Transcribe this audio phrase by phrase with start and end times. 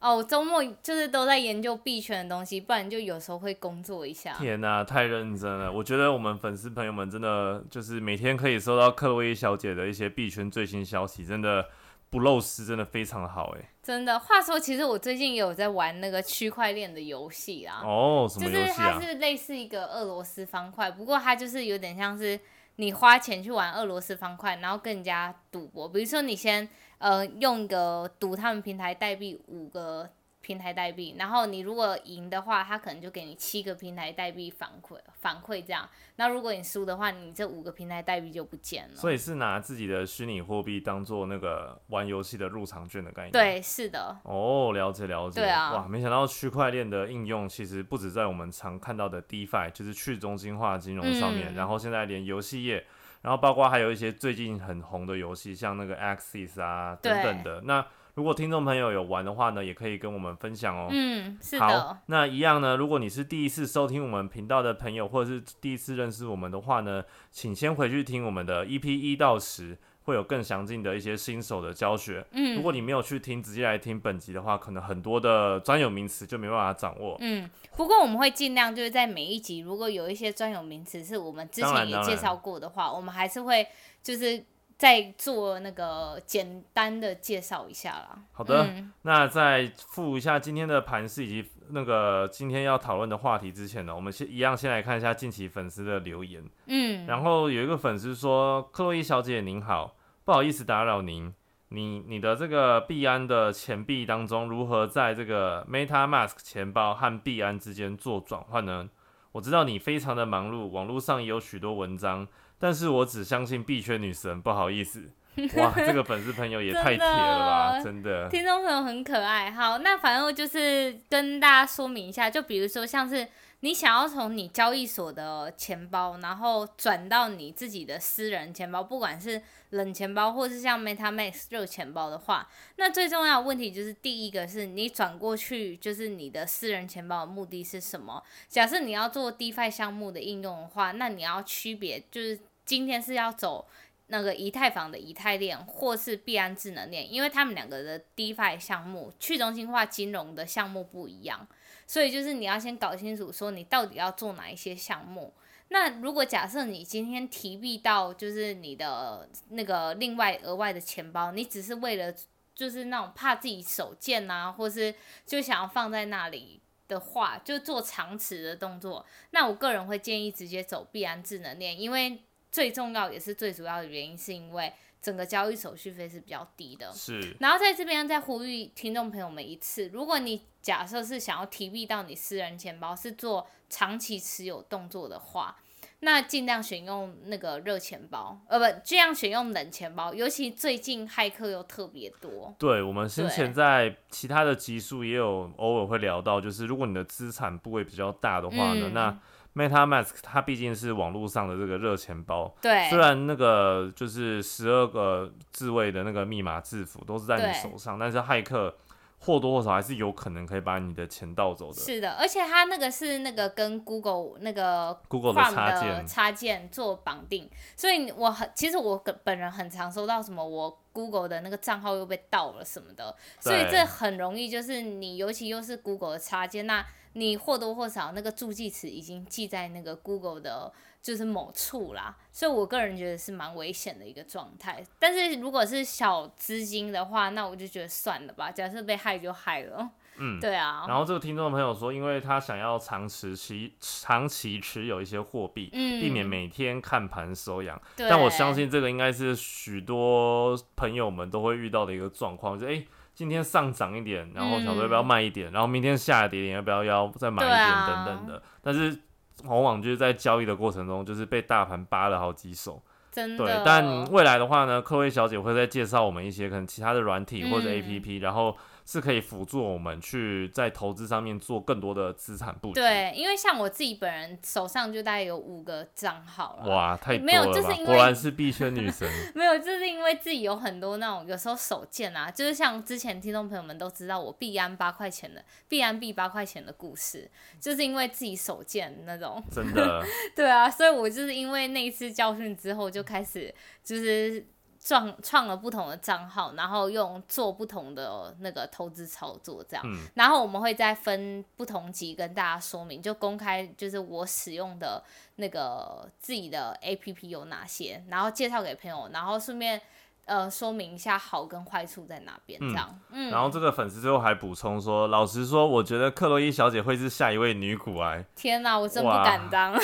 [0.00, 4.32] 哦，周末就是都在研究币圈的东西，不然就有时候会工作一下。
[4.34, 5.72] 天哪，太认真了！
[5.72, 11.66] 我觉得我们粉丝朋友们真的就是每天可以收到克洛伊小姐的一些币圈最新消息，真的
[12.10, 13.70] 不漏失，真的非常好哎。
[13.82, 17.82] 真的，话说其实我最近也有在玩那个区块链的游戏啊。
[17.84, 18.94] 哦，什么游戏啊？
[18.94, 22.38] 就是它是类似一个俄罗斯方块，不过它就是有点像是
[22.78, 25.88] 你花钱去玩俄罗斯方块，然后更加赌博。
[25.88, 26.68] 比如说你先。
[27.00, 30.10] 呃，用一个赌他们平台代币五个
[30.48, 35.86] 平台代币，然后你如果赢的话，他可能就给你七个平台代币反馈反馈这样。
[36.16, 38.96] 那如果你输的话，你这五个平台代币就不见了。
[38.96, 43.32] 所以是拿自己的虚拟货币当做那个玩游戏的入场券的概念。
[43.32, 44.16] 对，是的。
[44.22, 45.42] 哦，了解了解。
[45.42, 45.74] 对啊。
[45.74, 52.86] 哇，没想到区块链的应用其实不止在我们常看到的 DeFi，就是去中心化金融上面，然后现在连游戏业。
[53.20, 57.60] 然后包括还有一些最近很红的游戏，像那个 Axis 啊等等的。
[57.64, 57.84] 那
[58.18, 60.88] 如果听众朋友有玩的话呢，也可以跟我们分享哦。
[60.90, 61.64] 嗯，是的。
[61.64, 69.78] 好，那一样呢，如果你是第一次收听我们频道的朋友，或者是第一次认识我们的话呢，请先回去听我们的 EP 一到十。
[70.02, 72.26] 会有更详尽的一些新手的教学。
[72.30, 77.14] 嗯，如果你没有去听，直接来听本集的话，可能很多的专有名词就没办法掌握。
[77.20, 77.46] 嗯，
[77.76, 83.66] 不过我们会尽量就是在每一集，如果有一些专有名词是我们之前也介绍过的话，我们还是会
[84.02, 84.42] 就是
[84.78, 88.18] 再做那个简单的介绍一下啦。
[88.32, 88.66] 好的，
[89.02, 96.42] 那在附一下今天的盘势以及那个今天要讨论的话题之前呢，我们先一样先来看一下近期粉丝的留言。
[96.66, 101.32] 嗯，然后有一个粉丝说：“克洛伊小姐您好。”不好意思打扰您，
[101.70, 108.90] 你你的这个币安的钱币当中，如何在这个 MetaMask 钱包和币安之间做转换呢？
[109.32, 112.26] 我知道你非常的忙碌，网络上也有许多文章，
[112.58, 115.10] 但是我只相信币圈女神，不好意思。
[115.56, 118.28] 哇，这个粉丝朋友也太铁了吧，真的。
[118.28, 119.50] 听众朋友很可爱。
[119.50, 123.26] 好，那反正就是跟大家说明一下，就比如说像是。
[123.60, 138.22] 你想要从你交易所的钱包，然后转到你自己的私人钱包，不管是冷钱包或是像 MetaMask 热钱包的话，那最重要的问题就是第一个是你转过去就是你的私人钱包的目的是什么？
[138.48, 143.66] 假设你要做 DeFi 项目的应用的话，那你要区别就是今天是要走
[144.06, 151.48] 那个以太坊的以太链，或是币安智能链，因为他们两个的 DeFi 项目去中心化金融的项目不一样。
[151.88, 155.32] 所以就是你要先搞清楚，说你到底要做哪一些项目。
[155.70, 162.14] 那如果假设你今天提币到就是你的那个另外额外的钱包，你只是为了
[162.54, 164.94] 就是那种怕自己手贱啊，或是
[165.26, 169.04] 就想要放在那里的话，就做长持的动作。
[169.30, 172.22] 那我个人会建议直接走币安智能链，因为
[172.52, 176.92] 最重要也是最主要的原因，是因为整个交易手续费是比较低的。
[176.92, 177.36] 是。
[177.40, 185.56] 然后在这边再呼吁听众朋友们一次，如果你假设是想要提币到你私人钱包，是做长期持有动作的话，
[186.00, 190.14] 那尽量选用那个热钱包，呃，不，尽量选用冷钱包。
[190.14, 192.54] 尤其最近骇客又特别多。
[192.58, 199.18] 对，我们先前在其他的集数也有偶尔会聊到，就是如果你的资产部位比较大的话呢，那
[199.54, 202.54] MetaMask 它毕竟是网络上的这个热钱包。
[202.60, 202.88] 对。
[202.90, 208.76] 虽然那个就是十二个字位的那个密码字符都是在你手上，但是骇客。
[209.20, 211.74] 或多或少还是有可能可以把你的钱盗走的。
[211.74, 226.86] 是的，而且它那个是那个跟 Google 那个 Google 的插件插件做绑定，所以我很其实我本本人很常收到什么我 Google 的那个账号又被盗了什么的，所以这很容易就是你尤其又是 Google 的插件，那
[227.18, 230.72] 你或多或少那个助记词已经记在那个 Google 的。
[231.00, 234.84] 就是某处啦，所以我个人觉得是蛮危险的一个状态。
[234.98, 238.50] 但是如果是小资金的话，那我就觉得算了吧。
[238.50, 239.88] 假设被害就害了。
[240.16, 240.84] 嗯，对啊。
[240.88, 247.80] 然后这个听众朋友说，因为他想要长持期长期持有一些货币，嗯，避免每天看盘收养。
[247.96, 252.84] 但我相信这个应该是许多朋友们都会遇到的一个状况，就哎，
[253.18, 258.96] 今天上涨一点，然后想说要不要卖一点，然后明天下跌点要不要要再买一点等等的，但是。
[259.44, 262.82] 往往就是在交易的过程中，就是被大盘扒了好几手。
[263.12, 263.36] 真。
[263.36, 268.56] 对，但未来的话呢，科威小姐会再介绍我们一些可能其他的软体或者 A P P，然后
[268.90, 272.80] 是可以辅助我们去在投资上面做更多的资产布局。
[272.80, 276.74] 对，因为像我自己本人手上就大概有五个账号了。
[276.74, 279.06] 哇，太没有，就是因为果然是币圈女神。
[279.36, 287.30] 没有，就是因为自己有很多那种有时候手贱啊，就是像之前听众朋友们都知道我币安八块钱的币安币八块钱的故事，
[287.60, 289.44] 就是因为自己手贱那种。
[289.50, 290.02] 真的。
[290.34, 294.46] 对啊，所以我就是因为那一次教训之后就开始就是。
[294.78, 299.84] 创创了不同的账号，然后用做不同的那个投资操作，这样，
[300.14, 305.02] 然后我们会再分不同级跟大家说明，就公开就是我使用的
[305.36, 309.80] 那个自己的 A P P 有哪些，然后介绍给朋友，然后顺便。
[310.28, 312.86] 呃，说明一下好跟坏处在哪边，这样。
[313.10, 313.30] 嗯。
[313.30, 319.74] 然后这个粉丝最后还补充说：“老实说，我觉得克洛伊小姐会是下一位女股癌。”天哪，我真不敢当。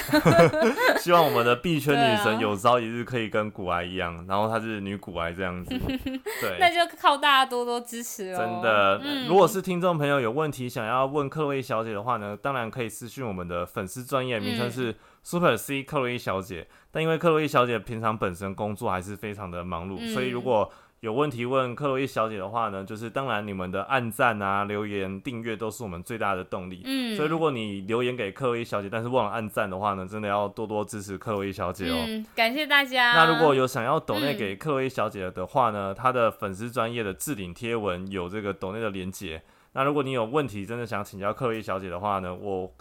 [1.00, 5.70] 希望我们的币圈女神有朝一日可以跟古癌一样，然后她是女股癌这样子。
[6.40, 6.58] 对。
[6.60, 8.36] 那就靠大家多多支持哦。
[8.36, 14.94] 真的，如果是听众朋友有问题想要问克洛伊小姐的话呢，当然可以私讯我们的粉丝专业，名称是。
[15.26, 20.70] Super C 克洛伊小姐，但因为克洛伊小姐平常本身工作还是非常的忙碌，所以如果
[21.00, 26.82] 有问题问克洛伊小姐的话呢，就是当然你们的按赞啊、留言、订阅都是我们最大的动力。
[26.84, 32.24] 嗯，所以如果你留言给克洛伊小姐，但是忘了按赞的话呢，真的要多多支持克洛伊小姐哦。
[32.36, 33.12] 感谢大家。
[33.12, 39.42] 那如果有想要抖内给克洛伊小姐的话呢，她的粉丝专业的置顶贴文有这个抖内的连接。
[39.72, 42.72] 那如果你有问题真的想请教克洛伊小姐的话呢，我。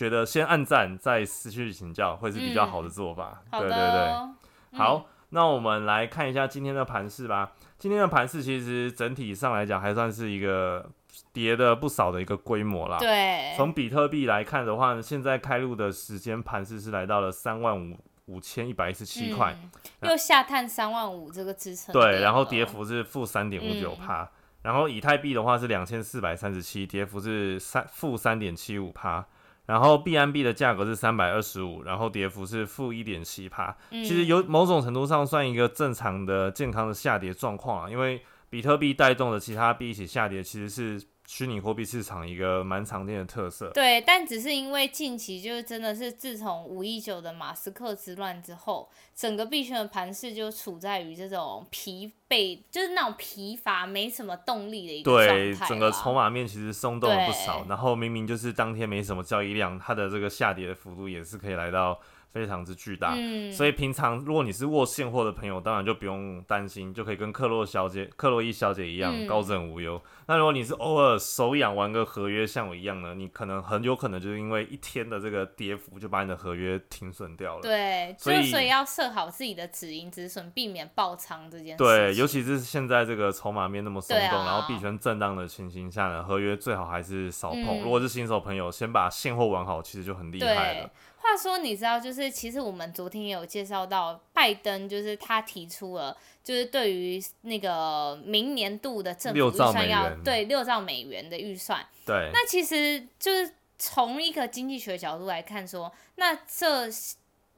[0.00, 3.42] 觉得先按赞再私去请教会是比较好的做法。
[3.52, 7.52] 对对对，好，那我们来看一下今天的盘势吧。
[7.76, 10.88] 今天的盘势其实整体上来讲还算是一个
[11.34, 12.96] 跌的不少的一个规模啦。
[12.98, 17.94] 对，从比特币来看的话呢，现在开路的时间盘势是来到了三万五
[18.24, 19.54] 五千一百一十七块，
[20.00, 21.92] 又下探三万五这个支撑。
[21.92, 24.26] 对，然后跌幅是负三点五九帕，
[24.62, 29.26] 然后以太币的话是两千四百三十七，跌幅是三负三点七五帕。
[29.66, 41.06] 然后 B M B 的价格是三百二十五，然后跌幅是负一点七帕，其实有某种程度上算一个正常的健康的下跌状况啊，因为比特币带动的其他币一起下跌，其实是。
[41.32, 61.96] 虚拟货币市场一个蛮常见的特色，对，但只是因为近期就是真的是自从五一九的马斯克之乱之后，整个币圈的盘势就处在于这种疲惫，就是那种疲乏、没什么动力的一个对，整个筹码面其实松动了不少，然后明明就是当天没什么交易量，它的这个下跌的幅度也是可以来到。
[62.32, 63.14] 非常之巨大，
[63.52, 70.00] 所以平常如果你是握现货的朋友，当然就不用担心，就可以跟克洛小姐、克洛伊小姐一样高枕无忧。
[70.26, 77.62] 那如果你是偶尔手痒玩个合约，像我一样呢，你可能很有可能就是因为一天的这个跌幅，就把你的合约停损掉了。
[77.62, 81.78] 对，所以所以要设好自己的止盈止损，避免爆仓这件事。
[81.78, 87.82] 对，尤其是现在这个筹码面那么松动，然后币圈震荡的情形下呢，合约最好还是少碰。
[87.82, 90.90] 如果是新手朋友，先把现货玩好，其实就很厉害了。
[91.30, 101.86] 话说，你知道，就是其实我们昨天也有介绍到，拜登就是他提出了，就是对于那个明年度的政府预算要对六兆美元的预算。
[102.04, 102.30] 对。
[102.32, 106.88] 那其实就是从一个经济学角度来看，说那这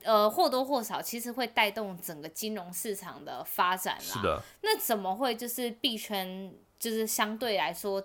[0.03, 4.01] 呃或多或少其实会带动整个金融市场的发展啦。
[4.01, 4.43] 是的。
[4.63, 8.05] 那怎么会就是币圈就是相对来说？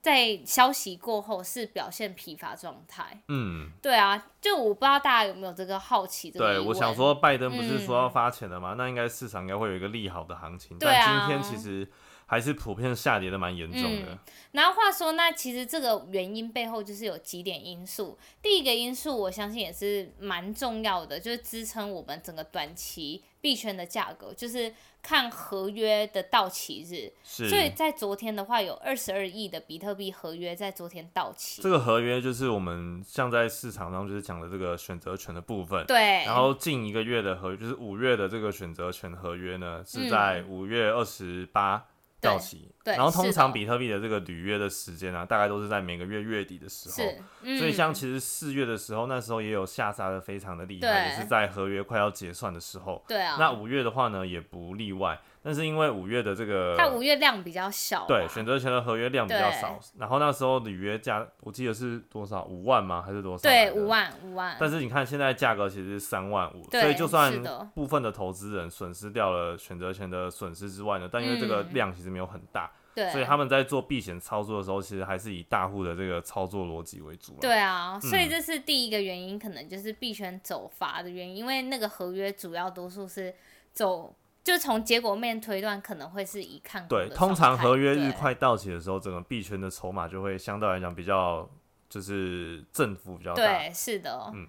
[0.00, 3.22] 在消息过后是表现疲乏状态。
[3.28, 6.30] 嗯，对啊，就我不知道大家有没有这个好奇。
[6.30, 8.74] 对，我想说，拜登不是说要发钱了吗？
[8.78, 10.76] 那应该市场应该会有一个利好的行情。
[10.80, 11.86] 但今天其实
[12.24, 14.18] 还是普遍下跌的蛮严重的。
[14.52, 18.18] 然后话说，那其实这个原因背后就是有几点因素。
[18.40, 24.74] 第一个因素，我相信也是蛮重要的，就是支撑我们整个短期币圈的价格，就是。
[25.02, 31.62] 看合约的到期日，所以在昨天的话，有二十二亿的比特币合约在昨天到期。
[31.62, 35.84] 这个合约就是我们像在市场上就是讲的这个选择权的部分。
[35.86, 36.24] 对。
[36.24, 41.86] 然后近一个月的合约，就是五月的这个选择权合约呢，是在五月二十八。
[42.20, 55.18] 到期，对，然后通常比特币的这个履约的时间呢，大概都是在每个月月底的时候，所以像其实四月的时候，那时候也有下杀的非常的厉害，也是在合约快要结算的时候，对啊，那五月的话呢，也不例外。
[55.42, 63.00] 但是因为五月的这个，它五月量比较小，对，选择权的合约量比较少，然后那时候履约价我记得是多少五万吗？
[63.00, 63.42] 还是多少？
[63.42, 64.54] 对，五万五万。
[64.60, 67.32] 但是你看现在价格其实是三万五，所以就算
[67.74, 77.32] 部分的投资人损失掉了选择权的损失之外呢，但因为这个量其实没有很大，对，所以他们在做避险操作的时候，其实还是以大户的这个操作逻辑为主。
[77.40, 83.34] 对啊，所以这是第一个原因，可能就是币圈走法的原因，因为那个合约主要多数是
[83.72, 84.14] 走。
[84.50, 91.48] 就从结果面推断，可能会是以看对，通常合约日快到期的时候，整个币圈的筹码就会相对来讲比较
[91.88, 93.36] 就是振幅比较大。
[93.36, 94.48] 对，是的，嗯，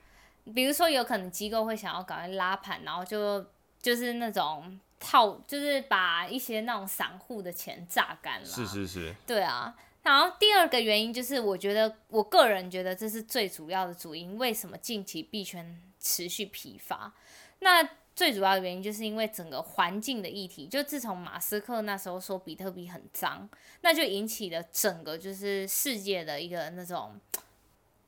[0.55, 3.45] 比如说有可能机构会想要赶快拉盘，然后就
[3.79, 8.45] 就是那种套，就是把一些那种散户的钱榨干了。
[8.45, 9.75] 是是是，对啊。
[10.01, 14.35] 然后第二个原因就是，我觉得我个人觉得这是最主要的主因。
[14.39, 17.13] 为什么近期币圈持续疲乏？
[17.59, 20.67] 那最主要的原因就是因为整个环境的议题。
[20.67, 23.49] 就自从马斯克那时候说比特币很脏，
[23.81, 27.19] 那就引起了整个就是世界的一个那种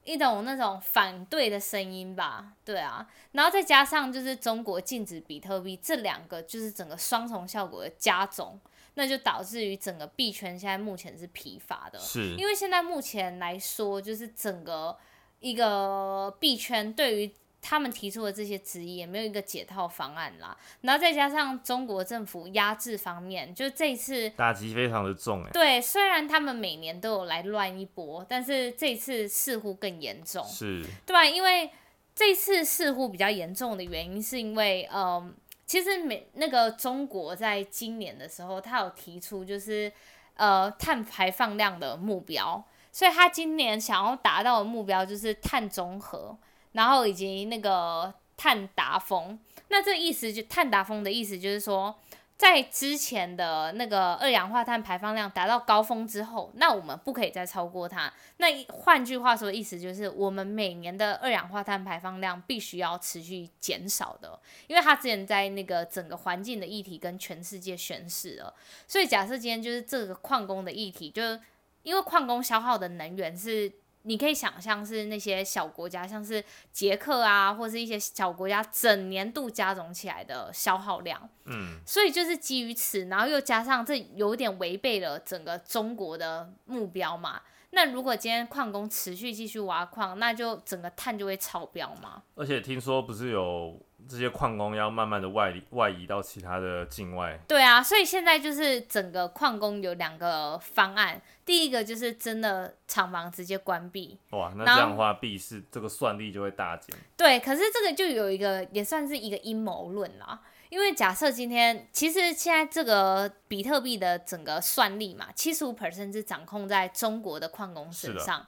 [0.04, 2.54] 一种那种反对的声音吧。
[2.64, 8.60] 对啊，然后再加上就是中国禁止比特币，这两个就是整个双重效果的加重。
[8.96, 14.96] 那就导致于整个币圈现在目前是疲乏的，是因为现在目前来说，就是整个
[15.40, 17.34] 一个币圈对于
[17.64, 20.56] 他们提出的这些质疑也没有一个解套方案啦。
[20.82, 25.50] 然后再加上中国政府压制方面，就这一次打击非常的重哎。
[25.52, 31.72] 对，虽然他们每年都有来乱一波，但是这次似乎更严重，是对，因为
[32.14, 35.34] 这次似乎比较严重的原因是因为嗯。
[35.66, 39.92] 其实每那个中国在今年的时候，他有提出就是
[40.36, 46.38] 呃碳排放量的目标，所以他今年想要达到的目标就是碳中和，
[46.74, 49.40] 然后以及那个碳达峰。
[49.70, 51.96] 那这意思就碳达峰的意思就是说。
[52.36, 58.12] 在之前的那个二氧化碳排放量达到高峰之后，那我们不可以再超过它。
[58.38, 64.38] 那换句话说，意思就是我们每年的二氧化碳排放量必须要持续减少的，
[64.68, 68.54] 因为它之前在那个整个环境的议题跟全世界宣示了。
[68.88, 71.40] 所以假设今天就是这个矿工的议题，就是
[71.84, 73.72] 因为矿工消耗的能源是。
[74.04, 81.30] 你可以想象是那些小国家，像是捷克啊，或是一些小国家整年度加总起来的消耗量。
[81.46, 87.42] 嗯，所以就是基于此，然后又加上这有点违背了整个中国的目标嘛。
[87.74, 92.24] 那如果今天矿工持续继续挖矿，那就整个碳就会超标嘛。
[92.36, 93.78] 而且听说不是有。
[94.06, 97.40] 这些矿工要慢慢的外外移到其他的境外。
[97.48, 104.20] 对啊，所以现在就是整个矿工有两个方案，第一个就是真的厂房直接关闭。
[104.32, 106.94] 哇，那这样的话，币是这个算力就会大减。
[107.16, 110.42] 对，可是这个就有一个也算是一个阴谋论啦，
[110.74, 118.44] 因为假设今天其实现在这个比特币的整个算力嘛，七十五 percent 是掌控在中国的矿工身上。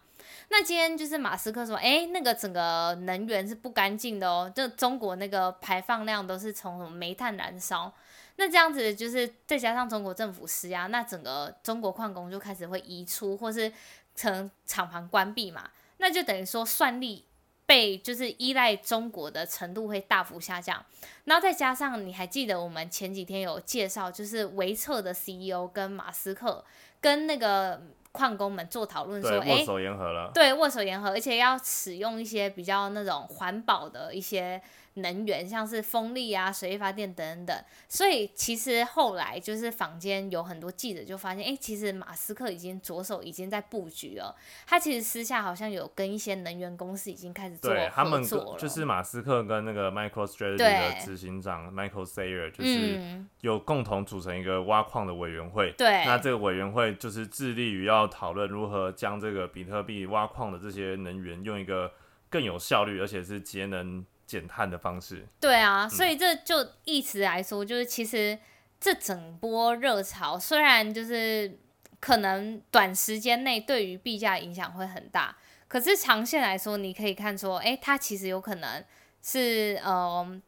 [0.50, 7.94] 那今天就是马斯克说，哎，那个整个能源是不干净的哦，就中国那个排放量都是从什么煤炭燃烧，
[8.38, 13.72] 那这样子就是再加上中国政府施压，那整个中国矿工就开始会移出，或是
[14.16, 17.28] 成厂房关闭嘛，那就等于说算力
[17.66, 20.86] 被就是依赖中国的程度会大幅下降，
[21.26, 26.64] 然后再加上你还记得我们前几天有介绍，就是维策的 CEO 跟马斯克
[27.02, 27.82] 跟那个。
[28.16, 34.62] 矿工们做讨论说：“哎，握手言和了。”对，握手言和，而且要使用一些比较那种环保的一些。
[34.96, 37.56] 能源像是风力啊、水力发电等等，
[37.90, 44.34] 所以其实后来就是坊间有很多记者就发现，哎，其实马斯克已经着手已经在布局了。
[44.66, 48.58] 他其实私下好像有跟一些能源公司已经开始做合作了。
[48.58, 55.74] 就是马斯克跟那个 MicroStrategy 的执行长 Michael Saylor 就是有共同组成一个挖矿的委员会。
[55.78, 61.92] 对，那这个委员会就是致力于要讨论如何将这个比特币挖矿的这些能源用一个
[62.30, 64.06] 更有效率而且是节能。
[64.26, 68.38] 减碳的方式，对啊，所以这就意思来说，就是其实
[68.80, 71.60] 这整波热潮虽然就是
[72.00, 75.36] 可能短时间内对于币价影响会很大，
[75.68, 78.84] 可是长线来说，你可以看出，哎，它其实有可能
[79.22, 80.42] 是，嗯，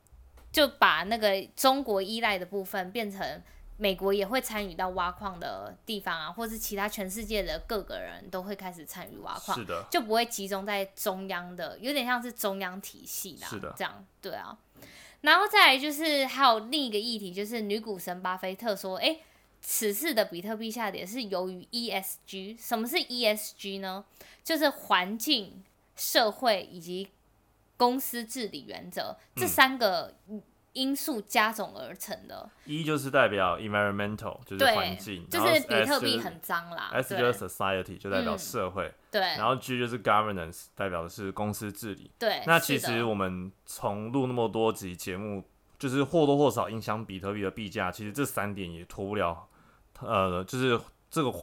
[0.51, 3.41] 就把那个中国依赖的部分变成。
[3.77, 14.57] 美国也会参与到挖矿的地方啊，或是其他全世界的各个人都会开始参与挖矿，是的，就不会集中在中央的，有点像是中央体系啦，是的，这样对啊。
[15.21, 19.19] 然后再来就是还有另一个议题，就是女股神巴菲特说，哎，
[19.61, 22.59] 此次的比特币下跌是由于 ESG。
[22.59, 24.03] 什么是 ESG 呢？
[24.43, 25.63] 就是环境、
[25.95, 27.09] 社会以及
[27.77, 30.15] 公司治理原则这三个。
[30.77, 32.47] 因素加总而成的。
[32.65, 36.91] E 就是代表 environmental，就是环境，就是比特币很脏啦。
[36.93, 38.93] S 就是 society，就代表社会。
[39.09, 39.21] 对。
[39.21, 42.11] 然后 G 就是 governance，代表的是公司治理。
[42.19, 42.43] 对。
[42.45, 45.43] 那其实我们从录那么多集节目，
[45.79, 47.91] 就是或多或少影响比特币的币价。
[47.91, 49.47] 其实这三点也脱不了，
[50.01, 50.79] 呃，就是
[51.09, 51.33] 这个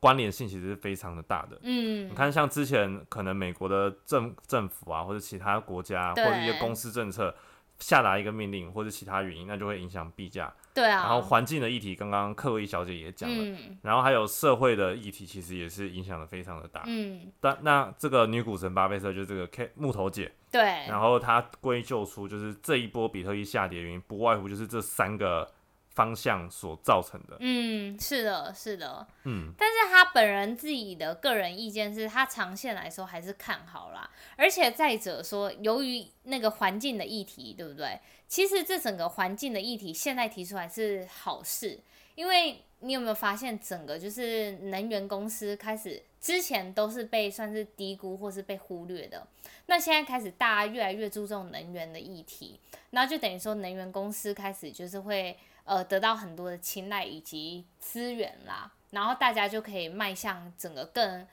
[0.00, 1.58] 关联性其实是非常的大的。
[1.62, 2.10] 嗯。
[2.10, 7.34] 你看，像之前可能美国的政政府啊，或者其他国家或者一些公司政策。
[7.82, 10.50] 下达一个命令或者其他原因，那就会影响币价。
[10.72, 11.02] 对啊。
[11.02, 16.84] 然后环境的议题，刚刚克洛伊小姐也讲了，嗯然后还有社会的议题，其实也是影响的非常的大。
[16.86, 17.30] 嗯。
[17.40, 20.32] 但那这个女股神巴菲特就是这个 K 木头姐。
[20.50, 20.62] 对。
[20.88, 25.50] 然后她归咎出就是这一波比特币下跌原因，不外乎就是这三个。
[25.94, 38.00] 方向所造成的，嗯，是的，是的，嗯，但是他本人自己的个人意见是他长线来说还是看好啦，而且再者说，由于那个环境的议题，对不对？
[38.26, 41.78] 其实这整个环境的议题现在提出来是好事，
[42.14, 49.26] 因为你有没有发现，整个就是能源公司开始之前都是被算是低估或是被忽略的，
[49.66, 52.58] 那现在开始大家越来越注重能源的议题，
[52.90, 55.36] 然后就等于说能源公司开始就是会。
[55.64, 61.26] 呃，得到很多的青睐以及资源啦，然后大家就可以迈向整个更。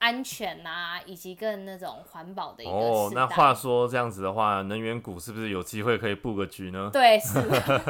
[0.00, 6.88] 安全呐，以及更那种环保的一个哦，那话说这样子的话，能源股是不是有机会可以布个局呢？
[6.92, 7.38] 对，是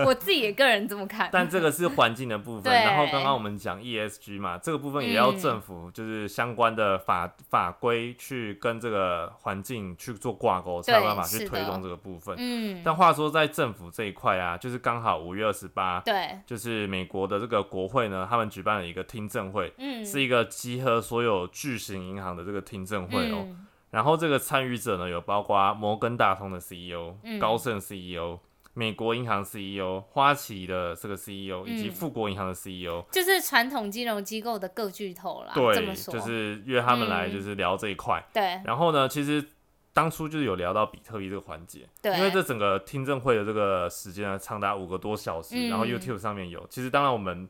[0.04, 1.30] 我自己个人这么看。
[1.32, 12.34] 但这个是环境的部分，然后刚刚我们讲 ESG 嘛，这个部分也要政府就是相关的法法规去跟这个环境去做挂钩，才有办法去推动这个部分。
[12.36, 12.82] 嗯。
[12.84, 21.99] 但话说在政府这一块啊，就是刚好五月二十八，对，就是美国的这个国会呢，他们举办了一个听证会，嗯，是一个集合所有巨型。
[22.02, 23.46] 银行的这个听证会哦，
[23.90, 28.38] 然后这个参与者呢有包括摩根大通的 CEO、高盛 CEO、
[28.74, 35.52] 美国银行 CEO、花旗的这个 CEO 以及富国银行的 CEO，就是传统金融机构的各巨头啦。
[35.54, 38.24] 对，就是约他们来就是聊这一块。
[38.32, 39.44] 对，然后呢，其实
[39.92, 47.48] 当初就是有聊到比特币这个环节，对，因为这整个听证会的这个时间呢长达五个多小时，然后 YouTube 上面有，其实当然我们。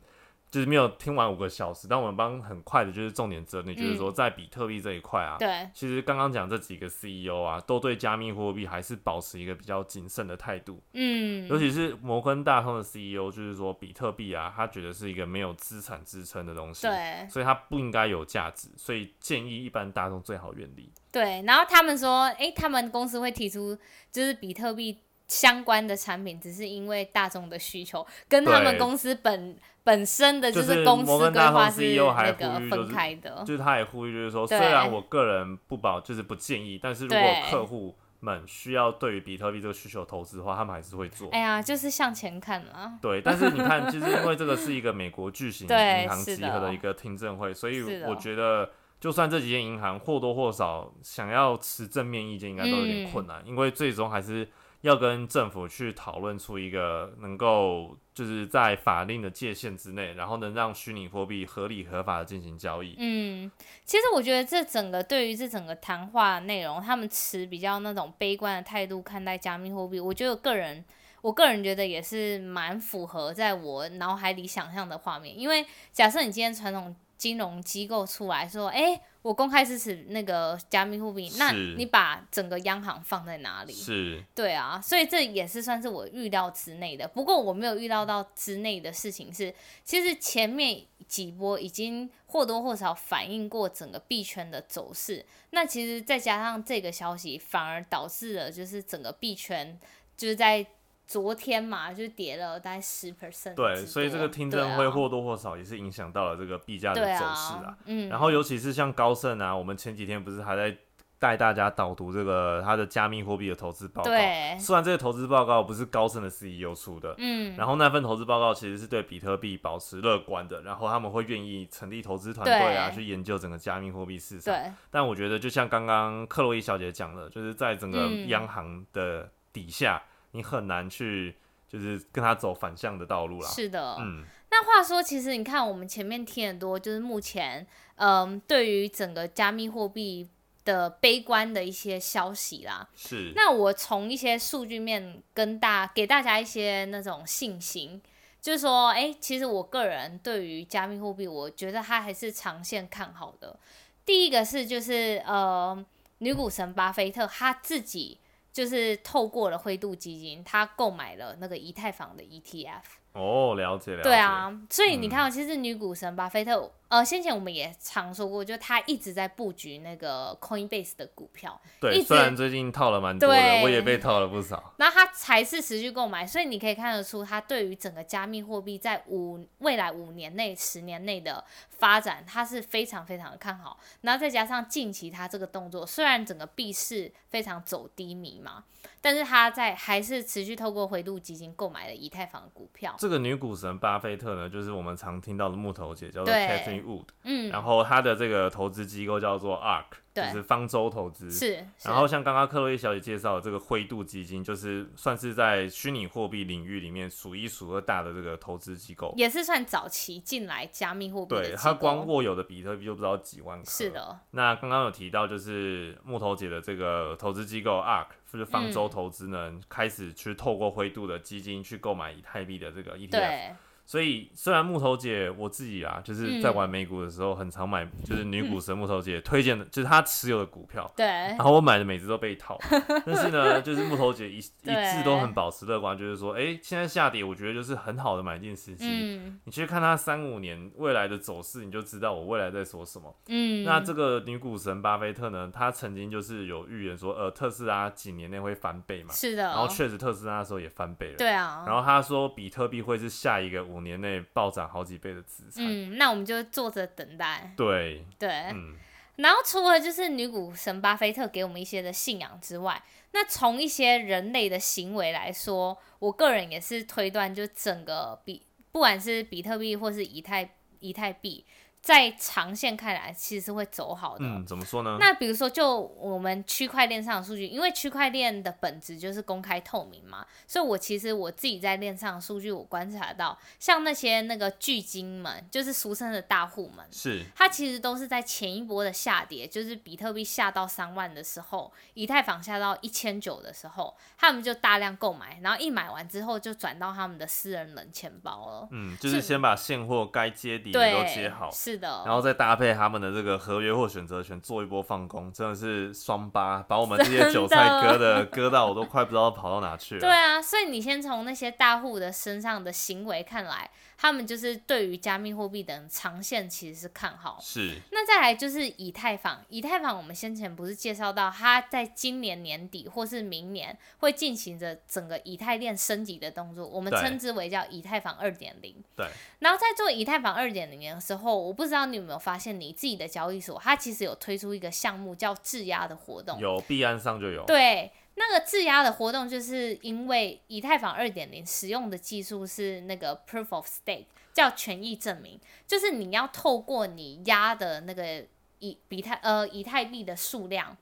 [0.51, 20.93] 就是没有听完五个小时，但我们帮很快的，就是重点整理，就是说在比特币这一块啊，对，其实刚刚讲这几个 CEO 啊，都对加密货币还是保持一个比较谨慎的态度，嗯，尤其是摩根大通的 CEO，就是说比特币啊，他觉得是一个没有资产支撑的东西，对，所以它不应该有价值，所以建议一般大众最好远离。
[21.13, 23.77] 对，然后他们说，哎，他们公司会提出
[24.13, 24.97] 就是比特币
[25.31, 29.57] 相关的产品，只是因为大众的需求，跟他们公司本。
[29.83, 41.31] 本身的就是公司规划是那个分开的，就是他也呼吁，就是说，虽然我个人不保，就是不建议，但是如果客户们需要对于比特币这个需求投资的话，他们还是会做。
[41.31, 42.93] 哎呀，就是向前看啊。
[43.01, 54.47] 对，但是你看，就是因为这个是一个美国巨 型银行集合的一个听证会，所以我觉得，就算这几间银行或多或少想要持正面意见，应该都有点困难，因为最终还是。
[54.83, 62.95] 要跟政府去讨论出一个能够就是在法令的界限之内，然后能让虚拟货币合理合法的进行交易。
[62.99, 63.51] 嗯，
[63.85, 70.83] 其实我觉得这整个对于这整个谈话内容，他们持比较那种悲观的态度看待加密货币，我觉得个人
[71.21, 75.39] 我个人觉得也是蛮符合在我脑海里想象的画面。
[75.39, 78.99] 因为假设你今天传统金融机构出来说，哎。
[79.23, 83.75] 我公开支持那个加密货币，那你把整个央行放在哪里？
[83.75, 87.07] 是，对啊，所以这也是算是我预料之内的。
[87.07, 89.55] 不过我没有预料到之内的事情是，
[89.85, 95.23] 其实前面几波已经或多或少反映过整个币圈的走势。
[95.51, 99.79] 那其实再加上这个消息，反而导致了就是整个币圈
[100.17, 100.67] 就是在。
[101.11, 103.57] 昨天嘛，就跌了大概十 percent。
[103.57, 107.77] 对，所以这个听证会或多或少也是影响到了这个币价的走势啊。
[107.87, 108.09] 嗯。
[108.09, 110.77] 然后尤其是像高盛啊，我们前几天不是还在
[111.19, 114.09] 带大家导读这个他的加密货币的投资报告。
[114.09, 114.57] 对。
[114.57, 117.57] 虽然这个投资报告不是高盛的 CEO 出的，嗯。
[117.57, 124.55] 然后那份投资报告其实是对比特币保持乐观的，然后他们会愿意成立投资团队啊，去研究整个加密货币市场。
[124.55, 124.73] 对。
[124.93, 130.01] 但我觉得就像刚刚克洛伊小姐讲的，就是在整个央行的底下。
[130.33, 131.37] 你很难去，
[131.69, 133.49] 就是跟他走反向的道路啦。
[133.49, 134.25] 是的，嗯。
[134.53, 137.65] 那话说，其实你看，我们前面听很多，就是目前，
[137.97, 140.29] 嗯，对于整个加密货币
[140.65, 142.89] 的悲观的一些消息啦。
[142.97, 143.33] 是。
[143.37, 148.03] 那我从一些数据面跟大给大家一些那种信心，
[148.41, 153.57] 就是说，哎，其实我个人对于加密货币，我觉得它还是长线看好的。
[154.05, 155.85] 第一个是，就是呃，
[156.19, 158.19] 女股神巴菲特他自己。
[158.53, 162.83] 就是透过了灰度基金，他购买了那个以太坊的 ETF。
[163.13, 164.03] 哦，了解了解。
[164.03, 166.73] 对啊，所以你看，其实女股神巴菲特。
[166.91, 171.59] 呃，先前我们也常说过，就他一直在布局那个 Coinbase 的股票。
[171.81, 174.75] 对，虽然最近套了蛮多的，我也被套了不少。
[174.77, 183.79] 那他才是持续购买，所以你可以看得出，他对于整个加密货币在五未来五年内、十年内的发展，他是非常非常的看好。
[184.01, 188.65] 然后再加上近期他这个动作，虽然整个币市非常走低迷嘛，
[189.01, 192.97] 但是他在还是持续透过回度基金购买了以太坊的股票。
[192.99, 197.07] 这个女股神巴菲特呢，就是我们常听到的木头姐，叫做 Catherine Wood。
[197.25, 199.99] 嗯，然后他的这个投资机构叫做 ARK。
[200.13, 211.37] 就是方舟投资是，然后像刚刚克洛伊小姐介绍的这个灰度基金，就是算是在虚拟货币领域里面数一数二大的这个投资机构，也是算早期进来加密货币。
[211.37, 213.71] 对，它光握有的比特币就不知道几万颗。
[213.71, 214.19] 是的。
[214.33, 223.53] 那刚刚有提到，就是木头姐的这个投资机构 ARK，就是方舟投资呢，开始去透过灰度的基金去购买以太币的这个 ETF。
[223.91, 230.89] 所以虽然木头姐我自己啊，就是在玩美股的时候，很常买，就是女股神木头姐推荐的，就是她持有的股票。
[230.97, 231.05] 对。
[231.05, 232.57] 然后我买的每只都被套，
[233.05, 238.87] 但是呢，就是木头姐一 一致都很保持乐观，就是说，哎，现在下跌，我觉得就是很好的买进时机。
[238.89, 239.41] 嗯。
[239.43, 243.13] 你去看她三五年未来的走势，你就知道我未来在说什么。
[243.27, 243.65] 嗯。
[243.65, 249.13] 那这个女股神巴菲特呢，她曾经就是有预言说，呃，特斯拉几年内会翻倍嘛。
[249.13, 249.43] 是的。
[249.43, 251.17] 然后确实特斯拉那时候也翻倍了。
[251.19, 251.65] 对啊。
[251.67, 253.80] 然后他说，比特币会是下一个五。
[253.81, 257.53] 年内暴涨好几倍的资产，嗯，那我们就坐着等待。
[257.57, 258.77] 对对，嗯，
[259.17, 271.45] 然后除了就是女股神巴菲特给我们一些的信仰之外，那从一些人类的行为来说，我个人也是推断，就整个比不管是比特币或是以太以太币。
[271.81, 274.25] 在长线看来，其实是会走好的。
[274.25, 274.99] 嗯，怎么说呢？
[275.01, 298.69] 那比如说，就我们区块链上的数据，因为区块链的本质就是公开透明嘛，所以我其实我自己在链上的数据，我观察到，像那些那个巨鲸们，就是俗称的大户们，是它其实都是在前一波的下跌，就是比特币下到三万的时候，以太坊下到一千九的时候，他们就大量购买，然后一买完之后就转到他们的私人冷钱包了。
[298.71, 301.51] 嗯，就是先把现货该接底的都接好。
[301.51, 310.01] 是的，然后再搭配他们的这个合约或选择权，做一波放空，真的是双八，把我们这些韭菜割的割到我都快不知道跑到哪去了。
[310.01, 313.71] 对啊，所以你先从那些大户的身上的行为看来。
[314.03, 317.75] 他们就是对于加密货币等长线其实是看好，是。
[317.93, 328.75] 那再来就是以太坊，以太坊我们先前不是介绍到，它在今年年底或是明年会进行着整个以太链升级的动作，我们称之为叫以太坊二点零。
[328.97, 329.07] 对。
[329.41, 337.45] 然后在做以太坊二点零的时候，我不知道你有没有发现，你自己的交易所它其实有推出一个项目叫质押的活动，有币安上就有。
[337.45, 337.93] 对。
[338.17, 348.27] 那个质押的活动，就是因为以太坊二点零使用的技术是那个 proof of stake，叫权益证明，就是你要透过你押的那个
[348.59, 350.77] 以比太呃以太币的数量，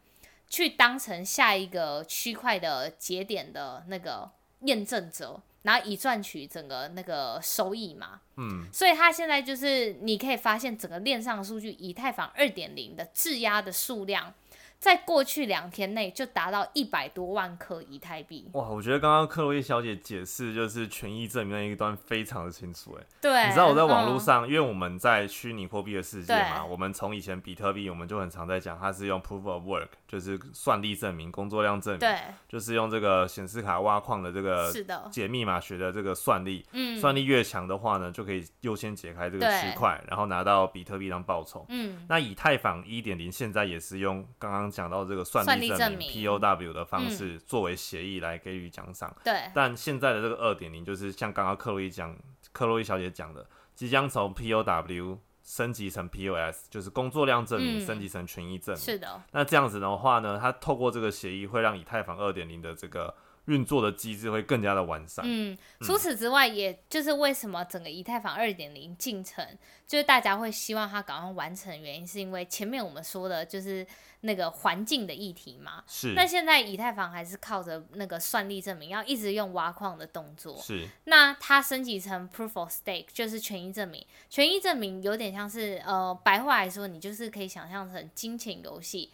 [0.49, 4.29] 去当成下一个区块的节点的那个
[4.63, 8.21] 验证者，然后以赚取整个那个收益嘛。
[8.37, 14.33] 嗯，所以它现在就是你可以发现整个链上的数据，以太坊二点零的质押的数量。
[14.79, 18.49] 在过去两天内就达到一百多万颗以太币。
[18.53, 32.17] 哇，我觉得刚刚克洛伊小姐解释就是权益证明那一段非常的清楚，哎，对，你知道我在网络上，因为我们在虚拟货币的世界嘛，我们从以前比特币，我们就很常在讲，它是用 proof of work，就是算力证明、工作量证明，对，
[32.49, 44.68] 就是用这个显示卡挖矿的这个是的解密码学的这个算力，嗯，算力越强的话呢，就可以优先解开这个区块，然后拿到比特币当报酬，嗯，那以太坊一点零现在也是用刚刚。
[44.71, 49.51] 讲到这个算力证明 POW 的方式作为协议来给予奖赏，对。
[49.55, 52.17] 但现在的这个二点零就是像刚刚克洛伊讲，
[52.53, 58.83] 克洛伊小姐讲的，即将从 POW 升级成 POS，就是工作量证明升级成权益证明。
[58.83, 59.23] 是的。
[59.33, 63.15] 那这样子的话呢，它透过这个协议会让以太坊二点零的这个。
[63.49, 65.25] 运作的机制会更加的完善。
[65.27, 69.45] 嗯，除此之外，也就是为什么整个以太坊二点零进程，
[69.87, 73.87] 就是大家会希望它赶快完成，原因是因为前面我们说的就是
[74.21, 75.83] 那个环境的议题嘛。
[75.87, 76.13] 是。
[76.13, 80.57] 那现在以太坊还是靠着那个算力证明，要一直用挖矿的动作。
[80.61, 80.87] 是。
[81.05, 84.05] 那它升级成 proof of stake，就是权益证明。
[84.29, 89.11] 权益证明有点像是呃，白话来说，你就是可以想象成金钱游戏。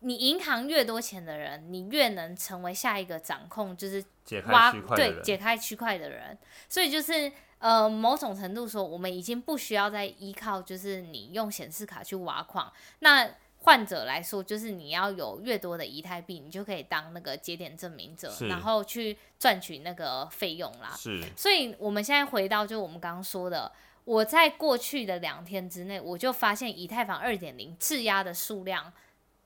[0.00, 4.04] 你银行越多钱的人，你越能成为下一个掌控，就是
[4.48, 6.36] 挖对解开区块的人。
[6.68, 12.70] 所以就是呃，某种程度说，我们已经不需要再依靠，就是你用显示卡去挖矿。
[12.98, 13.28] 那
[13.58, 20.94] 患者来说，就是你要有越多的以太币，你就可以当那个节点证明者，然后去赚取那个费用啦。
[20.96, 21.20] 是。
[21.34, 23.72] 所以我们现在回到，就我们刚刚说的，
[24.04, 28.92] 我在过去的两天之内，我就发现以太坊二点零质押的数量。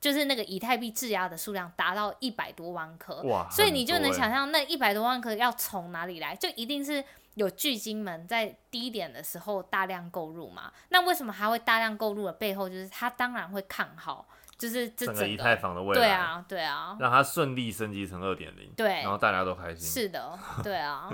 [0.01, 10.73] 就是那个以太币质押的数量达到一百多万颗，所以你就能想象那一百多万颗要从哪里来，就一定是有巨鲸们在低点的时候大量购入嘛。
[10.89, 19.87] 那为什么还会大量购入的背后，就是他当然会看好，就是这整个以太坊的未来，对啊，对啊，让它顺利升级成二点零，对，然后大家都开心。
[19.87, 21.13] 是的， 对啊，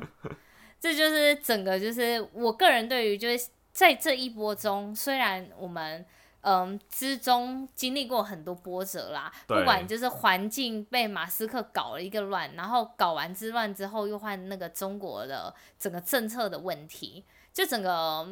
[0.79, 6.07] 这就是整个就是我个人对于就是在这一波中，虽然我们
[6.47, 18.27] 嗯之中经历过很多波折啦，不管就是环境被马斯克搞了一个乱，然后搞完之乱之后又换那个中国的整个政策的问题，就整个。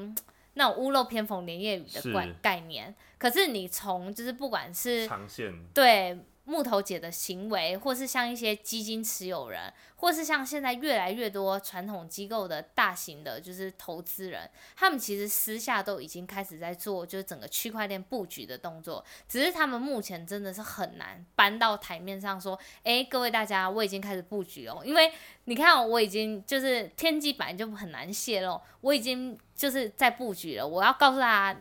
[0.57, 6.17] 那种屋漏偏逢连夜雨的概概念，可是你从就是不管是长线对。
[6.45, 19.03] 木头姐的行为，或是像一些基金持有人，或是像现在越来越多传统机构的大型的，就是投资人，他们其实私下都已经开始在做，就是整个区块链布局的动作。
[19.27, 24.83] 只是他们目前真的是很难搬到台面上说，哎，各位大家，我已经开始布局哦。
[24.85, 25.11] 因为
[25.45, 30.69] 你看，我已经就是天机本来就很难泄露，我已经就是在布局了。
[30.69, 31.61] 我要告诉大家。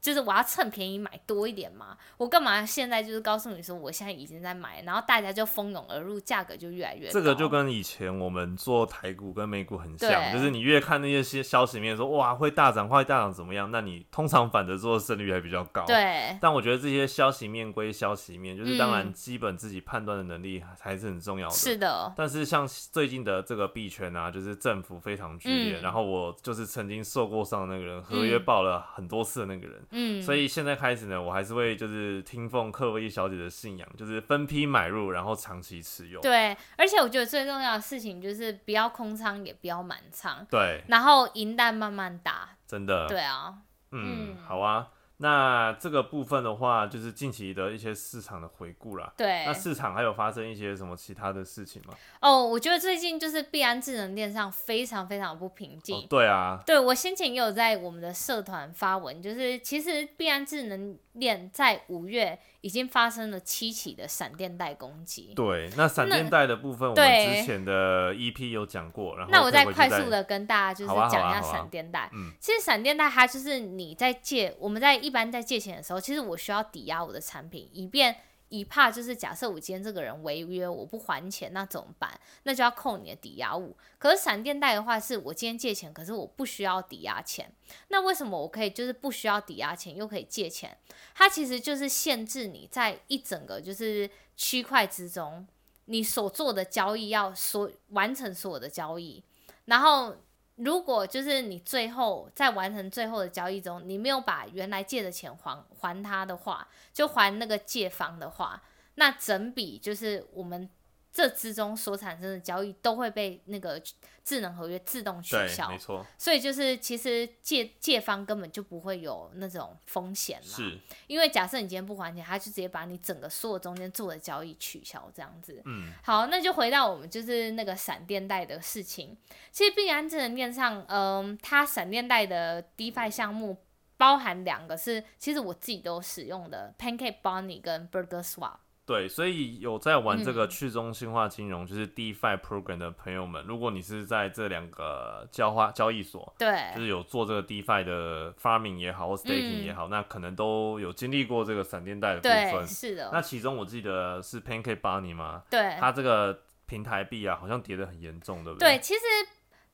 [0.00, 7.12] 就是我要趁便宜买多一点嘛，我干嘛现在就是告诉你说我现在已经在买，然后大家就蜂拥而入，价格就越来越高。
[7.12, 15.84] 这个就跟以前我们做台股跟美股很像，就是你越看那些些消息面说哇会大涨会大涨怎么样，那你通常反着做的胜率还比较高。
[15.84, 16.36] 对。
[16.40, 21.54] 但我觉得这些消息面归消息面，就是当然基本自己判断的能力还是很重要的。
[21.54, 22.12] 是的。
[22.16, 29.78] 但是像最近的这个币圈啊，就是政府非常剧烈，然后我就是曾经受过伤的那个人，合约爆了很多次的那个人。
[29.90, 30.22] 嗯。
[30.22, 30.70] 所以现在。
[30.70, 36.20] 在开始呢，我还是会就是听奉克洛伊小姐的信仰，就是分批买入，然后长期持有。
[36.20, 40.46] 对，而且我觉得最重要的事情就是不要空仓，也不要满仓。
[40.48, 42.50] 对，然后银弹慢慢打。
[42.68, 43.08] 真的。
[43.08, 43.52] 对啊。
[43.90, 44.86] 嗯，好啊。
[45.22, 49.12] 那这个部分的话，就是近期的一些市场的回顾啦。
[49.18, 49.44] 对。
[49.44, 51.92] 那市场还有发生一些什么其他的事情吗？
[52.22, 56.06] 哦，我觉得最近就是币安智能链上非常非常不平静。
[56.08, 56.62] 对啊。
[56.64, 65.34] 对我先前也有在我们的社团发文，就是其实币安智能链在五月已经发生了七起的闪电贷攻击。
[65.36, 72.08] 对，那闪电贷的部分，我们之前的 EP 有讲过，然后那我再快速的跟大家就是讲一下闪电贷。
[72.14, 72.32] 嗯。
[72.40, 75.09] 其实闪电贷它就是你在借，我们在一。
[75.10, 78.16] 一般在借钱的时候，其实我需要抵押我的产品，以便
[78.48, 82.20] 以怕就是假设我今天这个人违约，我不还钱，那怎么办？
[82.44, 83.76] 那就要扣你的抵押物。
[83.98, 87.52] 可是闪电贷的话，是我今天借钱，可是我不需要抵押钱。
[87.88, 90.78] 那为什么我可以就是不需要抵押钱，又可以借钱？
[91.12, 95.44] 它其实就是限制你在一整个就是区块之中，
[95.86, 99.24] 你所做的交易要所完成所有的交易，
[99.64, 100.14] 然后。
[100.62, 108.62] 如果就是你最后在完成最后的交易中，你没有把原来借的钱还还他的话，就还那个借方的话，
[108.94, 110.68] 那整笔就是我们。
[111.12, 113.82] 这之中所产生的交易都会被那个
[114.24, 116.06] 智能合约自动取消，没错。
[116.16, 120.78] 所以就是其实借借方根本就不会有那种风险嘛，是。
[121.08, 125.60] 因为假设你今天不还钱，他就直接把你整个所有中间做的交易取消，这样子。
[125.64, 125.92] 嗯。
[126.04, 129.16] 好，那就回到我们就是那个闪电贷的事情。
[129.50, 133.56] 其实币安智能链上，嗯，它闪电贷的 DeFi 项目
[133.96, 138.58] 包含两个是，其实我自己都使用的，Pancake Bunny 跟 Burger Swap。
[138.90, 152.66] 对，所以有在玩这个去中心化金融，就是 DeFi program 的朋友们，如果你是在这两个交换交易所，对，就是有做这个 DeFi 的 farming 也好，或 staking 也好，那可能都有经历过这个闪电贷的部分。
[152.66, 153.10] 是的。
[153.12, 155.44] 那其中我记得是 Pancake Bunny 吗？
[155.48, 158.70] 对，它这个平台币啊，好像跌得很严重，对不对？
[158.70, 159.00] 对，其实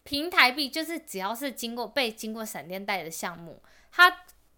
[0.03, 4.15] 平台币就是只要是经过被经过闪电贷的项目，它。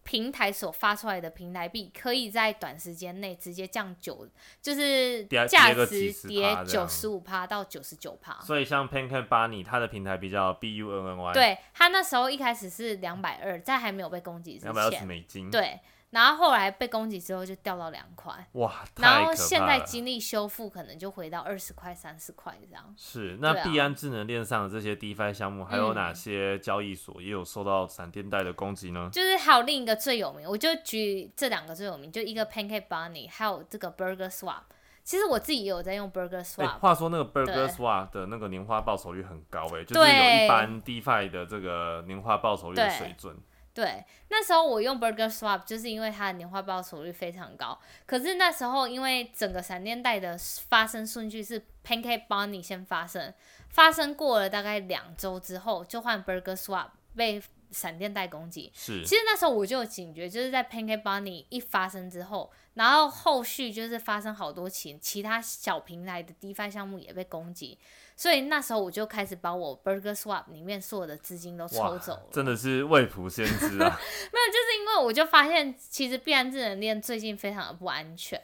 [0.08, 4.26] 平台所发出来的平台币，可以在短时间内直接降九，
[4.62, 8.40] 就是价值跌九十五趴到九十九趴。
[8.40, 15.78] 所以像 Pancake Bunny，它的平台比较 B U N N Y，对，它那时候一开始是两百二，在还没有被攻击之前，两百二十美金，对。
[16.10, 18.82] 然后后来被攻击之后就掉到两块，哇！
[18.96, 22.94] 然后现在经历修复，可能就回到二十块、三十块这样。
[22.96, 29.10] 是，那币安智能链上的这些 DeFi 项目，还有哪些交易所也有受到闪电贷的攻击呢？
[29.12, 34.62] 就是还有另一个最有名，我就举这两个最有名，就一个 Pancake Bunny，还有这个 Burger Swap。
[35.04, 36.78] 其实我自己也有在用 Burger Swap。
[36.78, 43.36] 话说那个 Burger Swap 的那个年化报酬率很高哎，就是有一般 DeFi 的这个年化报酬率的水准。
[43.78, 47.78] 对，那时候我用 Burger Swap，就是因为它的年化报酬率非常高。
[48.06, 50.36] 可是那时候因为整个闪电贷的
[50.68, 53.32] 发生顺序是 Pancake Bunny 先发生，
[53.68, 58.72] 发生过了大概两周之后，就换 Burger Swap 被闪电贷攻击。
[58.74, 67.78] 是，其实那时候我就有警觉，就是在 Pancake Bunny 一发生之后，然后后续就是发生好多起其他小平台的 DeFi 项目也被攻击。
[68.18, 74.00] 所以那时候我就开始把我 Burger Swap 里面所有的资金都抽走了，真的是未卜先知啊！
[74.32, 78.38] 没有，就是因为我就发现，其实币安智能链最近非常的不安全。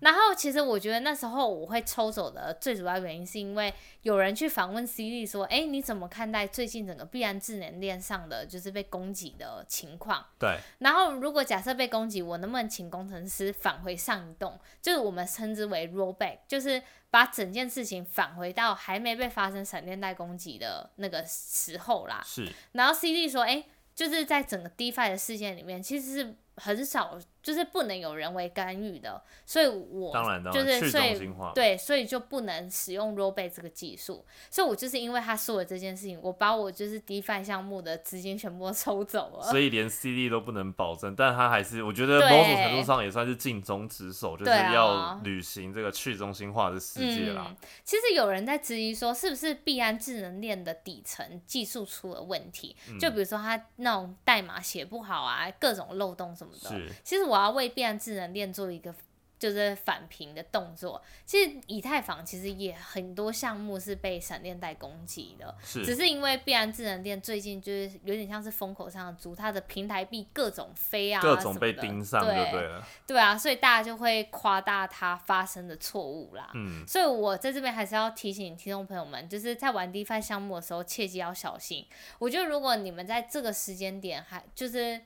[0.00, 10.26] 然后其实我觉得那时候我会抽走的最主要原因，是因为有人去访问 C D 说，哎，你怎么看待最近整个币安智能链上的就是被攻击的情况？
[10.38, 10.58] 对。
[10.80, 22.20] 然后如果假设被攻击，我能不能请工程师返回上一栋，就是我们称之为 rollback，就是把整件事情返回到还没被发生闪电带攻击的那个时候啦。
[22.26, 22.52] 是。
[22.72, 26.34] 然后 C D 说，哎，就是在整个 DeFi 的事件里面，其实是。
[26.56, 34.24] 很少，就是不能有人为干预的，所以我当然就是所以对，所以就不能使用 rollback 这个技术。
[34.50, 39.50] 所以我就是因为他说了这件事情，我把我就是 DeFi 项目的资金全部都抽走了。
[39.50, 47.54] 所以连 CD 都不能保证，但他还是我觉得某种程度上也算是尽忠职守，就是要履行这个去中心化的世界啦。
[47.84, 52.74] 其实有人在质疑说，是不是币安智能链的底层技术出了问题？
[52.98, 56.22] 就比如说他那种代码写不好啊，各种漏洞。
[56.32, 58.94] 什么的，其实我要为变智能链做一个。
[59.42, 61.02] 就是反平的动作。
[61.26, 76.48] 其实以太坊其实也很多项目是被闪电带攻击的，是只是因为必然智能链最近就是有点像是风口上的猪，它的平台币各种飞啊，各种被盯上，对对了，对啊，所以大家就会夸大它发生的错误啦。
[76.54, 81.84] 嗯，所以我在这边还是要提醒听众朋友们，就是在玩 DeFi 项目的时候，切记要小心。
[82.20, 85.00] 我觉得如果你们在这个时间点还就是。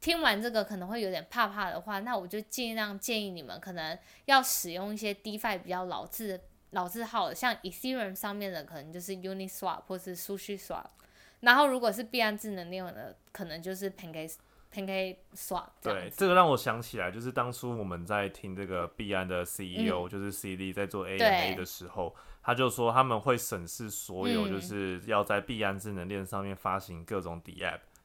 [0.00, 10.86] 听完这个可能会有点怕怕的话，那我就尽量建议你们可能要使用一些 DeFi 比较老字老字号的，像 Ethereum 上面的可能就是 Uniswap 或是 SushiSwap，
[11.40, 14.34] 然后如果是币安智能链的，可能就是 Pancake
[14.72, 15.66] Pancake Swap。
[15.82, 27.40] 对，这个让我想起来，就是当初我们在听这个币安的 CEO 就是 CD 在做 AMA 的时候，他就说他们会审视所有就是要在币安智能链上面发行各种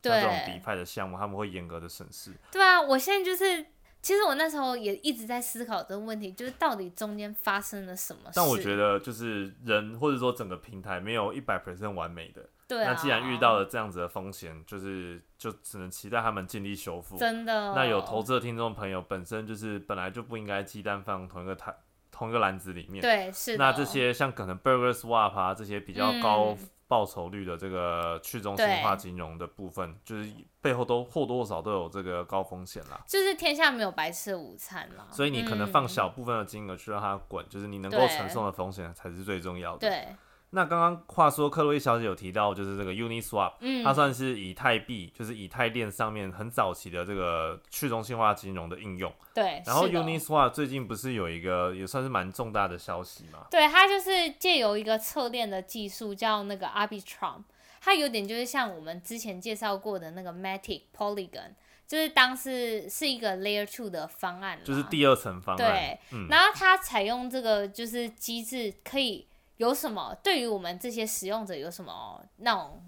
[0.09, 0.21] DApp。
[0.21, 2.31] 这种比派的项目，他们会严格的审视。
[2.51, 3.65] 对啊，我现在就是，
[4.01, 8.29] 其实我那时候也一直在思考这个问题，就是到底中间发生了什么。
[8.33, 12.47] 但我觉得，就是人或者说整个平台没有一百 percent 完美的。
[12.67, 12.91] 对啊。
[12.91, 17.17] 那既然遇到了这样子的风险，就是就只能期待他们尽力修复。
[17.17, 17.73] 真的。
[17.73, 21.75] 那有投资的听众朋友，本身就是本来就不应该鸡蛋放同一个台
[22.11, 23.01] 同一个篮子里面。
[23.01, 23.57] 对，是。
[23.57, 26.57] 那这些像可能 Burger Swap 啊这些比较高。
[26.87, 33.03] 报酬率的这个去中心化金融的部分，就是背后都或多或少都有这个高风险啦。
[33.07, 35.07] 就是天下没有白吃的午餐啦。
[35.11, 39.79] 所以你可能放小部分的金额去让它滚，就是你能够承受的风险才是最重要的。
[39.79, 40.15] 对。
[40.55, 49.13] 那刚刚话说，克洛伊小姐有提到，就是这个 Uniswap，嗯，它算是以太币，就是以太链上面很早期的这个去中心化金融的应用。
[49.33, 49.61] 对。
[49.65, 53.47] 然后 Uniswap 最近不是有一个也算是蛮重大的消息吗？
[53.51, 57.43] 对，它就是借由一个侧链的技术叫那个 Arbitrum，
[57.81, 61.51] 它有点就是像我们之前介绍过的那个 Matic Polygon，
[61.85, 65.99] 就是当时是一个 Layer Two 的方案，就是第二层方案。
[66.09, 66.27] 对。
[66.29, 69.27] 然后它采用这个就是机制可以。
[69.57, 72.83] 有什么对于我们这些使用者有什么那种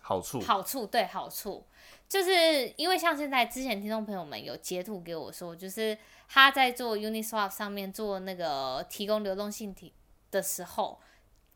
[0.00, 0.40] 好处？
[0.40, 1.66] 好处对好处，
[2.08, 5.96] 就是因为像现在之前听众朋友们有截图给我说，就是
[6.28, 9.94] 他在做 Uniswap 上面做那个提供流动性体
[10.30, 11.00] 的时候，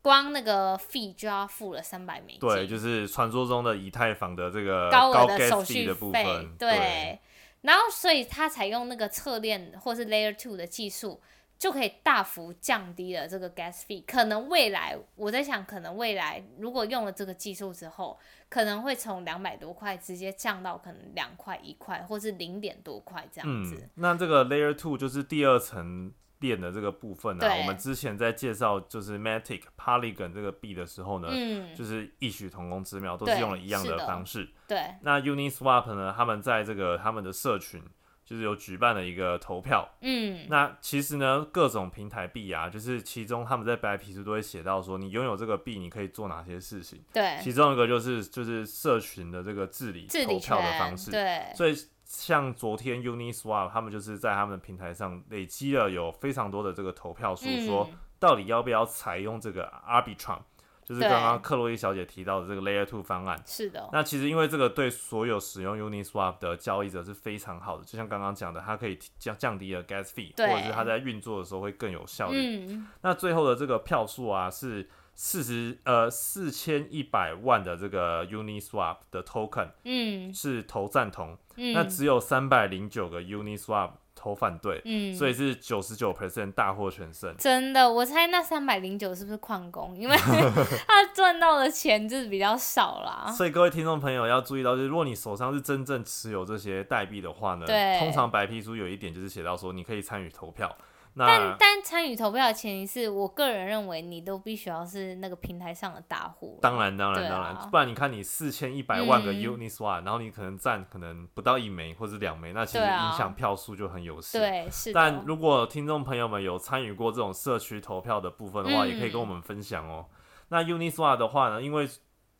[0.01, 2.39] 光那个 fee 就要付了三百美金。
[2.39, 6.47] 对，就是传说中的以太坊的这个高额的手续费。
[6.57, 7.19] 对，
[7.61, 11.21] 然后所以他采用那个侧链或是 Layer Two 的技术。
[11.57, 14.03] 就可以大幅降低了这个 gas fee。
[14.05, 23.89] 可能未来我在想，可能未来如果用了这个技术之后，可能会从两百多块直接降到可能两块、一块，或是零点多块这样子。
[23.95, 27.47] 那这个 layer two 就是第二层链的这个部分呢？
[27.59, 34.49] 我们之前在介绍就是 matic polygon 这个币的时候呢，嗯就是异曲同工之妙，都是用了一样的方式。
[34.67, 34.95] 对。
[35.01, 36.13] 那 uniswap 呢？
[36.15, 37.81] 他们在这个他们的社群。
[38.25, 47.03] 就是有举办了一个投票，嗯，那其实呢，各种平台币啊，就是其中他们在白皮书都会写到说，你拥有这个币，你可以做哪些事情。
[47.13, 51.11] 对，其中一个就是就是社群的这个治理投票的方式。
[51.11, 60.39] 对，所以像昨天 Uniswap 他们就是在他们的平台上累积了有非常多的这个投票数，说到底要不要采用这个 Arbitrum。
[60.85, 63.89] 就是刚刚克洛伊小姐提到的这个 Layer Two 方案，是的。
[63.91, 72.67] 那其实因为这个对所有使用 Uniswap 的交易者是非常好的，就像刚刚讲的，它可以降降低了 Gas Fee，或者是它在运作的时候会更有效率。
[72.67, 72.87] 嗯。
[73.01, 81.35] 那最后的这个票数啊，是四十呃四千一百万的这个 Uniswap 的 Token，嗯，是投赞同。
[81.55, 81.73] 嗯。
[81.73, 83.91] 那只有三百零九个 Uniswap。
[84.25, 87.35] 投反对，嗯，所以是九十九 percent 大获全胜。
[87.37, 89.95] 真的，我猜那三百零九是不是矿工？
[89.95, 90.17] 因为
[90.87, 93.31] 他赚到的钱就是比较少啦。
[93.31, 100.75] 所以各位听众朋友要注意到，就是如果你手上是真正持有这些代币的话呢，对，通常白皮书有一点就是写到说你可以参与投票。
[101.17, 106.59] 但但参与投票的前提是我个人认为你都必须要是那个平台上的大户。
[106.61, 114.41] 当然当然当然，不然你看你四千一百万个 Uniswap，然后你可能占可能不到一枚或者两枚，那其实影响票数就很有限。
[114.41, 114.91] 对，是。
[114.91, 120.07] 但如果听众朋友们有参与过这种社区投票的部分的话，也可以跟我们分享哦。
[120.49, 121.87] 那 Uniswap 的话呢，因为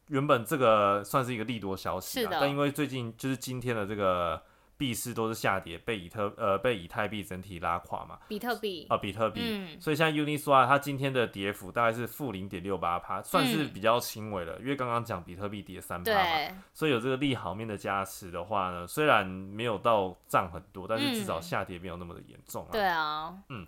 [0.09, 4.41] 原本这个算是一个利多消息，但因为最近就是今天的这个。
[4.77, 8.19] 币市都是下跌，被以特呃被以太币整体拉垮嘛。
[8.27, 9.41] 比特币啊，比特币。
[9.43, 9.79] 嗯。
[9.79, 14.59] 所以像 Uniswap 它今天的跌幅大概是负零点六八帕，算是比较轻微了。
[14.59, 22.69] 因为刚刚讲比特币跌三帕嘛，所以有这个利好面的加持的话呢，虽然没有到涨很多，但是至少下跌没有那么的严重啊。
[22.71, 23.35] 对啊。
[23.49, 23.65] 嗯。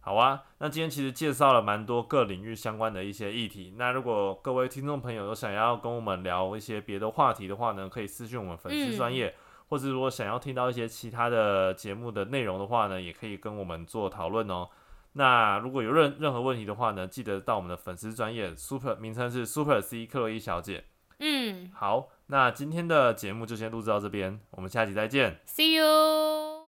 [0.00, 3.74] 好啊，那今天其实介绍了蛮多各领域相关的一些议题。
[3.78, 9.34] 那如果各位听众朋友有想要跟我们聊一些别的话题的话呢，可以私信我们粉丝专业。
[9.68, 14.68] 或者如果想要听到一些其他的节目的内容的话呢，也可以跟我们做讨论哦。
[15.12, 20.84] 那如果有任任何问题的话呢，记得到我们的粉丝专业 Super 名称是 Super C 克洛伊小姐。
[21.20, 26.53] 嗯，好，那今天的节目就先录制到这边，我们下期再见，See you。